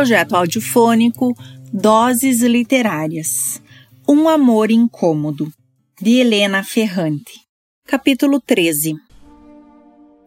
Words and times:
projeto 0.00 0.34
audiofônico 0.34 1.36
Doses 1.70 2.40
Literárias 2.40 3.60
Um 4.08 4.30
Amor 4.30 4.70
Incômodo, 4.70 5.52
de 6.00 6.12
Helena 6.12 6.64
Ferrante. 6.64 7.38
Capítulo 7.86 8.40
13 8.40 8.94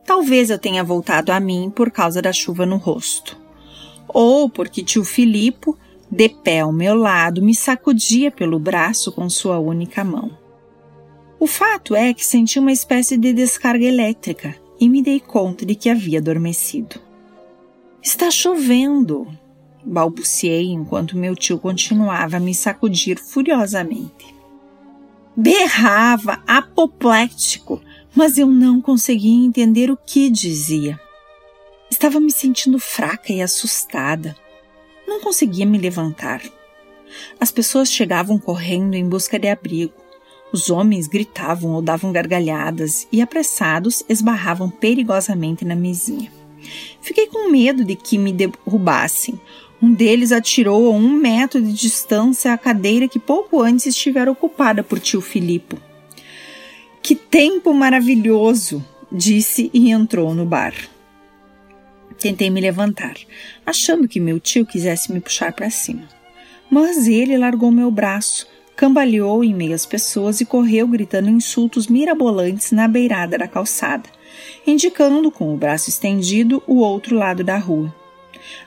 Talvez 0.06 0.52
eu 0.52 0.60
tenha 0.60 0.84
voltado 0.84 1.32
a 1.32 1.40
mim 1.40 1.72
por 1.76 1.90
causa 1.90 2.22
da 2.22 2.32
chuva 2.32 2.68
no 2.68 2.78
rosto, 2.78 3.36
ou 4.08 4.48
porque 4.48 4.84
tio 4.84 5.04
Filipe, 5.04 5.72
de 6.08 6.30
pé 6.30 6.60
ao 6.60 6.72
meu 6.72 6.94
lado, 6.94 7.42
me 7.42 7.56
sacudia 7.56 8.30
pelo 8.30 8.60
braço 8.60 9.12
com 9.12 9.28
sua 9.28 9.58
única 9.58 10.04
mão. 10.04 10.38
O 11.40 11.48
fato 11.48 11.96
é 11.96 12.14
que 12.14 12.24
senti 12.24 12.60
uma 12.60 12.72
espécie 12.72 13.18
de 13.18 13.34
descarga 13.34 13.86
elétrica 13.86 14.56
e 14.80 14.88
me 14.88 15.02
dei 15.02 15.20
conta 15.20 15.66
de 15.66 15.74
que 15.74 15.90
havia 15.90 16.20
adormecido. 16.20 17.02
Está 18.04 18.30
chovendo, 18.30 19.28
balbuciei 19.86 20.72
enquanto 20.72 21.18
meu 21.18 21.36
tio 21.36 21.60
continuava 21.60 22.38
a 22.38 22.40
me 22.40 22.54
sacudir 22.54 23.20
furiosamente. 23.20 24.34
Berrava, 25.36 26.44
apoplético, 26.48 27.82
mas 28.16 28.38
eu 28.38 28.48
não 28.48 28.80
conseguia 28.80 29.46
entender 29.46 29.90
o 29.90 29.98
que 29.98 30.30
dizia. 30.30 31.00
Estava 31.90 32.20
me 32.20 32.32
sentindo 32.32 32.80
fraca 32.80 33.32
e 33.34 33.42
assustada. 33.42 34.36
Não 35.08 35.20
conseguia 35.20 35.66
me 35.66 35.78
levantar. 35.78 36.42
As 37.40 37.52
pessoas 37.52 37.92
chegavam 37.92 38.38
correndo 38.40 38.96
em 38.96 39.08
busca 39.08 39.38
de 39.38 39.48
abrigo. 39.48 39.94
Os 40.52 40.70
homens 40.70 41.08
gritavam 41.08 41.72
ou 41.72 41.82
davam 41.82 42.12
gargalhadas 42.12 43.08
e, 43.12 43.22
apressados, 43.22 44.04
esbarravam 44.08 44.70
perigosamente 44.70 45.66
na 45.66 45.76
mesinha. 45.76 46.32
Fiquei 47.02 47.28
com 47.28 47.52
medo 47.52 47.84
de 47.84 47.96
que 47.96 48.18
me 48.18 48.32
derrubassem. 48.32 49.40
Um 49.84 49.94
deles 49.94 50.32
atirou 50.32 50.88
a 50.88 50.96
um 50.96 51.12
metro 51.12 51.62
de 51.62 51.74
distância 51.74 52.54
a 52.54 52.58
cadeira 52.58 53.06
que 53.06 53.20
pouco 53.20 53.62
antes 53.62 53.86
estivera 53.88 54.32
ocupada 54.32 54.82
por 54.82 54.98
tio 54.98 55.20
Filipe. 55.20 55.76
Que 57.02 57.14
tempo 57.14 57.74
maravilhoso! 57.74 58.82
disse 59.12 59.70
e 59.74 59.92
entrou 59.92 60.34
no 60.34 60.46
bar. 60.46 60.74
Tentei 62.18 62.50
me 62.50 62.62
levantar, 62.62 63.16
achando 63.66 64.08
que 64.08 64.22
meu 64.22 64.40
tio 64.40 64.66
quisesse 64.66 65.12
me 65.12 65.20
puxar 65.20 65.52
para 65.52 65.70
cima. 65.70 66.08
Mas 66.72 67.06
ele 67.06 67.38
largou 67.38 67.70
meu 67.70 67.92
braço, 67.92 68.48
cambaleou 68.78 69.44
em 69.44 69.54
meio 69.54 69.76
às 69.76 69.86
pessoas 69.86 70.40
e 70.40 70.46
correu 70.46 70.88
gritando 70.88 71.30
insultos 71.30 71.88
mirabolantes 71.88 72.72
na 72.72 72.88
beirada 72.88 73.38
da 73.38 73.50
calçada 73.50 74.10
indicando 74.66 75.30
com 75.30 75.54
o 75.54 75.58
braço 75.58 75.90
estendido 75.90 76.64
o 76.66 76.78
outro 76.78 77.16
lado 77.16 77.44
da 77.44 77.58
rua. 77.58 78.03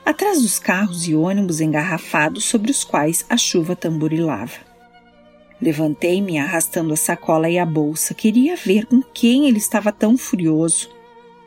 Atrás 0.05 0.41
dos 0.41 0.59
carros 0.59 1.07
e 1.07 1.15
ônibus 1.15 1.61
engarrafados 1.61 2.45
sobre 2.45 2.71
os 2.71 2.83
quais 2.83 3.25
a 3.29 3.37
chuva 3.37 3.75
tamborilava. 3.75 4.67
Levantei-me 5.61 6.37
arrastando 6.37 6.93
a 6.93 6.97
sacola 6.97 7.49
e 7.49 7.57
a 7.57 7.65
bolsa. 7.65 8.13
Queria 8.13 8.55
ver 8.55 8.85
com 8.85 9.01
quem 9.01 9.47
ele 9.47 9.57
estava 9.57 9.91
tão 9.91 10.17
furioso. 10.17 10.89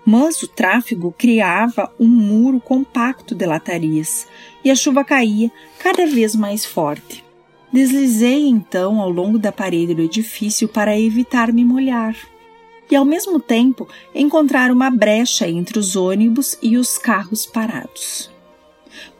Mas 0.04 0.42
o 0.42 0.48
tráfego 0.48 1.14
criava 1.16 1.92
um 1.98 2.08
muro 2.08 2.60
compacto 2.60 3.34
de 3.34 3.46
latarias 3.46 4.26
e 4.64 4.70
a 4.70 4.74
chuva 4.74 5.04
caía 5.04 5.50
cada 5.78 6.06
vez 6.06 6.34
mais 6.34 6.64
forte. 6.64 7.24
Deslizei 7.72 8.48
então 8.48 9.00
ao 9.00 9.10
longo 9.10 9.38
da 9.38 9.52
parede 9.52 9.94
do 9.94 10.02
edifício 10.02 10.66
para 10.66 10.98
evitar 10.98 11.52
me 11.52 11.64
molhar 11.64 12.16
e, 12.90 12.96
ao 12.96 13.04
mesmo 13.04 13.38
tempo, 13.38 13.88
encontrar 14.14 14.70
uma 14.70 14.90
brecha 14.90 15.48
entre 15.48 15.78
os 15.78 15.96
ônibus 15.96 16.58
e 16.60 16.76
os 16.76 16.98
carros 16.98 17.46
parados. 17.46 18.30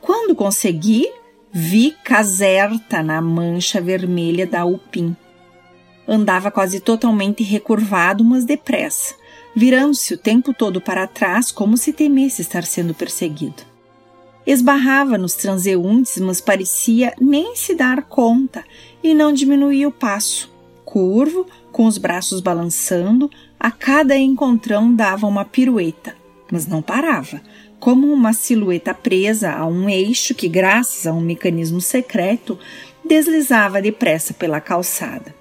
Quando 0.01 0.35
consegui, 0.35 1.11
vi 1.53 1.95
Caserta 2.05 3.03
na 3.03 3.21
mancha 3.21 3.81
vermelha 3.81 4.47
da 4.47 4.65
Upim. 4.65 5.17
Andava 6.07 6.51
quase 6.51 6.81
totalmente 6.81 7.45
recurvado, 7.45 8.25
mas 8.25 8.45
depressa, 8.45 9.15
virando-se 9.55 10.15
o 10.15 10.19
tempo 10.19 10.53
todo 10.53 10.81
para 10.81 11.07
trás 11.07 11.53
como 11.53 11.77
se 11.77 11.93
temesse 11.93 12.43
estar 12.43 12.65
sendo 12.65 12.95
perseguido. 12.95 13.71
Esbarrava 14.47 15.17
nos 15.17 15.35
transeuntes, 15.35 16.19
mas 16.19 16.41
parecia 16.41 17.15
nem 17.21 17.55
se 17.55 17.75
dar 17.75 18.03
conta 18.03 18.65
e 19.03 19.15
não 19.15 19.33
diminuía 19.33 19.87
o 19.87 19.93
passo. 19.93 20.50
Curvo, 20.91 21.47
com 21.71 21.87
os 21.87 21.99
braços 21.99 22.41
balançando, 22.41 23.31
a 23.61 23.71
cada 23.71 24.19
encontrão 24.19 24.93
dava 24.93 25.25
uma 25.25 25.45
pirueta, 25.45 26.17
mas 26.51 26.67
não 26.67 26.83
parava, 26.83 27.41
como 27.79 28.13
uma 28.13 28.33
silhueta 28.33 28.93
presa 28.93 29.53
a 29.53 29.65
um 29.65 29.89
eixo 29.89 30.35
que, 30.35 30.49
graças 30.49 31.07
a 31.07 31.13
um 31.13 31.21
mecanismo 31.21 31.81
secreto, 31.81 32.59
deslizava 33.05 33.81
depressa 33.81 34.35
pela 34.35 34.61
calçada. 34.61 35.33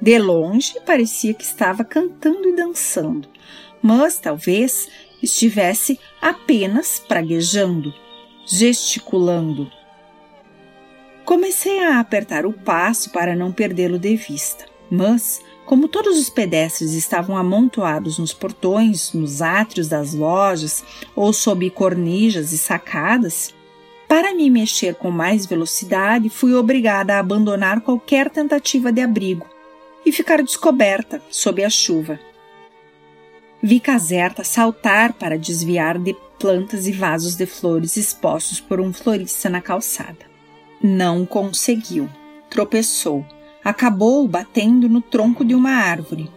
De 0.00 0.16
longe, 0.16 0.74
parecia 0.86 1.34
que 1.34 1.42
estava 1.42 1.82
cantando 1.82 2.48
e 2.48 2.54
dançando, 2.54 3.28
mas 3.82 4.20
talvez 4.20 4.88
estivesse 5.20 5.98
apenas 6.20 7.00
praguejando, 7.00 7.92
gesticulando. 8.46 9.68
Comecei 11.24 11.84
a 11.84 12.00
apertar 12.00 12.44
o 12.44 12.52
passo 12.52 13.10
para 13.10 13.36
não 13.36 13.52
perdê-lo 13.52 13.98
de 13.98 14.16
vista, 14.16 14.66
mas 14.90 15.40
como 15.64 15.86
todos 15.86 16.18
os 16.18 16.28
pedestres 16.28 16.92
estavam 16.92 17.36
amontoados 17.36 18.18
nos 18.18 18.32
portões, 18.32 19.12
nos 19.12 19.40
átrios 19.40 19.88
das 19.88 20.12
lojas 20.12 20.84
ou 21.14 21.32
sob 21.32 21.70
cornijas 21.70 22.52
e 22.52 22.58
sacadas, 22.58 23.54
para 24.08 24.34
me 24.34 24.50
mexer 24.50 24.96
com 24.96 25.10
mais 25.10 25.46
velocidade, 25.46 26.28
fui 26.28 26.54
obrigada 26.54 27.14
a 27.14 27.20
abandonar 27.20 27.80
qualquer 27.80 28.28
tentativa 28.28 28.92
de 28.92 29.00
abrigo 29.00 29.46
e 30.04 30.10
ficar 30.10 30.42
descoberta 30.42 31.22
sob 31.30 31.64
a 31.64 31.70
chuva. 31.70 32.18
Vi 33.62 33.78
Caserta 33.78 34.42
saltar 34.42 35.12
para 35.12 35.38
desviar 35.38 35.96
de 35.98 36.16
plantas 36.38 36.88
e 36.88 36.92
vasos 36.92 37.36
de 37.36 37.46
flores 37.46 37.96
expostos 37.96 38.60
por 38.60 38.80
um 38.80 38.92
florista 38.92 39.48
na 39.48 39.62
calçada. 39.62 40.31
Não 40.82 41.24
conseguiu. 41.24 42.08
Tropeçou 42.50 43.24
acabou 43.64 44.26
batendo 44.26 44.88
no 44.88 45.00
tronco 45.00 45.44
de 45.44 45.54
uma 45.54 45.70
árvore. 45.70 46.30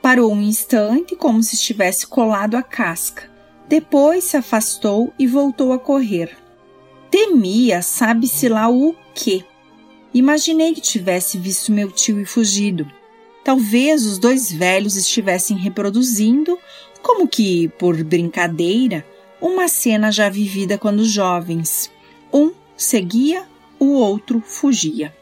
Parou 0.00 0.32
um 0.32 0.40
instante 0.40 1.14
como 1.14 1.42
se 1.42 1.54
estivesse 1.54 2.06
colado 2.06 2.56
à 2.56 2.62
casca. 2.62 3.30
Depois 3.68 4.24
se 4.24 4.36
afastou 4.36 5.12
e 5.18 5.26
voltou 5.26 5.72
a 5.72 5.78
correr. 5.78 6.36
Temia, 7.10 7.82
sabe-se 7.82 8.48
lá 8.48 8.68
o 8.68 8.94
quê. 9.14 9.44
Imaginei 10.12 10.74
que 10.74 10.80
tivesse 10.80 11.38
visto 11.38 11.72
meu 11.72 11.90
tio 11.90 12.20
e 12.20 12.24
fugido. 12.24 12.90
Talvez 13.44 14.04
os 14.06 14.18
dois 14.18 14.52
velhos 14.52 14.96
estivessem 14.96 15.56
reproduzindo, 15.56 16.58
como 17.02 17.28
que 17.28 17.68
por 17.78 18.02
brincadeira, 18.02 19.04
uma 19.40 19.68
cena 19.68 20.10
já 20.10 20.28
vivida 20.28 20.78
quando 20.78 21.04
jovens. 21.04 21.90
Um 22.32 22.52
seguia, 22.76 23.46
o 23.82 23.94
outro 23.94 24.40
fugia. 24.40 25.12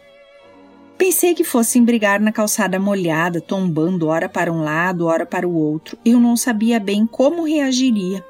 Pensei 0.99 1.35
que 1.35 1.43
fossem 1.43 1.83
brigar 1.83 2.21
na 2.21 2.31
calçada 2.31 2.79
molhada, 2.79 3.41
tombando 3.41 4.09
ora 4.09 4.29
para 4.29 4.53
um 4.53 4.63
lado, 4.63 5.07
ora 5.07 5.25
para 5.25 5.49
o 5.49 5.55
outro. 5.55 5.97
Eu 6.05 6.21
não 6.21 6.37
sabia 6.37 6.79
bem 6.79 7.07
como 7.07 7.47
reagiria, 7.47 8.23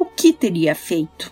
o 0.00 0.06
que 0.06 0.32
teria 0.32 0.74
feito. 0.74 1.30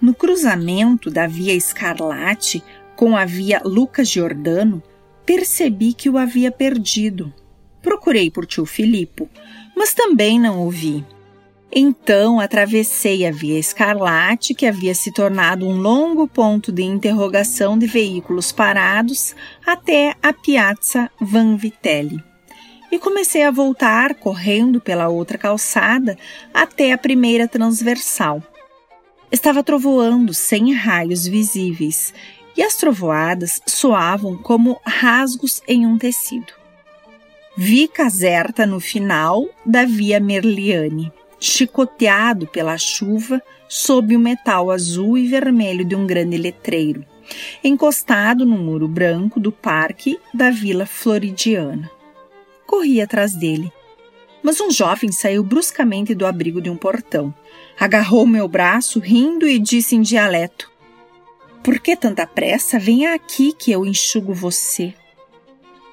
No 0.00 0.14
cruzamento 0.14 1.10
da 1.10 1.26
via 1.26 1.54
Escarlate 1.54 2.64
com 2.96 3.14
a 3.14 3.26
via 3.26 3.60
Lucas 3.62 4.08
Giordano, 4.08 4.82
percebi 5.26 5.92
que 5.92 6.08
o 6.08 6.16
havia 6.16 6.50
perdido. 6.50 7.30
Procurei 7.82 8.30
por 8.30 8.46
tio 8.46 8.64
Filipe, 8.64 9.28
mas 9.76 9.92
também 9.92 10.40
não 10.40 10.66
o 10.66 10.70
vi. 10.70 11.04
Então 11.74 12.38
atravessei 12.38 13.26
a 13.26 13.30
Via 13.30 13.58
Escarlate, 13.58 14.52
que 14.52 14.66
havia 14.66 14.94
se 14.94 15.10
tornado 15.10 15.66
um 15.66 15.74
longo 15.74 16.28
ponto 16.28 16.70
de 16.70 16.82
interrogação 16.82 17.78
de 17.78 17.86
veículos 17.86 18.52
parados, 18.52 19.34
até 19.66 20.14
a 20.22 20.34
Piazza 20.34 21.10
Van 21.18 21.56
Vitelli. 21.56 22.22
E 22.90 22.98
comecei 22.98 23.42
a 23.42 23.50
voltar 23.50 24.16
correndo 24.16 24.82
pela 24.82 25.08
outra 25.08 25.38
calçada 25.38 26.18
até 26.52 26.92
a 26.92 26.98
primeira 26.98 27.48
transversal. 27.48 28.42
Estava 29.30 29.62
trovoando 29.62 30.34
sem 30.34 30.74
raios 30.74 31.26
visíveis, 31.26 32.12
e 32.54 32.62
as 32.62 32.76
trovoadas 32.76 33.62
soavam 33.66 34.36
como 34.36 34.78
rasgos 34.84 35.62
em 35.66 35.86
um 35.86 35.96
tecido. 35.96 36.52
Vi 37.56 37.88
Caserta 37.88 38.66
no 38.66 38.78
final 38.78 39.48
da 39.64 39.86
Via 39.86 40.20
Merliane 40.20 41.10
chicoteado 41.42 42.46
pela 42.46 42.78
chuva 42.78 43.42
sob 43.68 44.14
o 44.14 44.18
metal 44.20 44.70
azul 44.70 45.18
e 45.18 45.26
vermelho 45.26 45.84
de 45.84 45.96
um 45.96 46.06
grande 46.06 46.36
letreiro, 46.36 47.04
encostado 47.64 48.46
no 48.46 48.56
muro 48.56 48.86
branco 48.86 49.40
do 49.40 49.50
parque 49.50 50.20
da 50.32 50.50
Vila 50.50 50.86
Floridiana. 50.86 51.90
Corri 52.64 53.00
atrás 53.00 53.34
dele, 53.34 53.72
mas 54.40 54.60
um 54.60 54.70
jovem 54.70 55.10
saiu 55.10 55.42
bruscamente 55.42 56.14
do 56.14 56.26
abrigo 56.26 56.60
de 56.60 56.70
um 56.70 56.76
portão. 56.76 57.34
Agarrou 57.78 58.24
meu 58.24 58.46
braço, 58.46 59.00
rindo, 59.00 59.48
e 59.48 59.58
disse 59.58 59.96
em 59.96 60.00
dialeto: 60.00 60.70
Por 61.60 61.80
que 61.80 61.96
tanta 61.96 62.24
pressa? 62.24 62.78
Venha 62.78 63.14
aqui 63.14 63.52
que 63.52 63.72
eu 63.72 63.84
enxugo 63.84 64.32
você. 64.32 64.94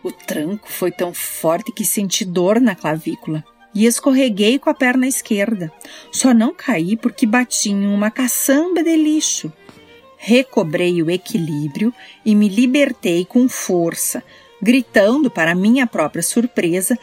O 0.04 0.12
tranco 0.12 0.72
foi 0.72 0.92
tão 0.92 1.12
forte 1.12 1.72
que 1.72 1.84
senti 1.84 2.24
dor 2.24 2.62
na 2.62 2.76
clavícula 2.76 3.44
e 3.74 3.86
escorreguei 3.86 4.58
com 4.58 4.70
a 4.70 4.74
perna 4.74 5.08
esquerda. 5.08 5.72
Só 6.12 6.34
não 6.34 6.54
caí 6.54 6.98
porque 6.98 7.26
bati 7.26 7.70
em 7.70 7.88
uma 7.88 8.12
caçamba 8.12 8.84
de 8.84 8.96
lixo. 8.96 9.52
Recobrei 10.18 11.02
o 11.02 11.10
equilíbrio 11.10 11.94
e 12.26 12.36
me 12.36 12.50
libertei 12.50 13.24
com 13.24 13.48
força, 13.48 14.24
gritando, 14.62 15.32
para 15.32 15.56
minha 15.56 15.88
própria 15.88 16.22
surpresa, 16.22 16.98